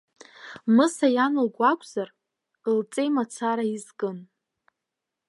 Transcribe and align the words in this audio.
Мыса 0.75 1.07
иан 1.15 1.33
лгәы 1.45 1.63
акәзар, 1.71 2.09
лҵеи 2.77 3.09
мацара 3.15 3.65
изкын. 3.75 4.17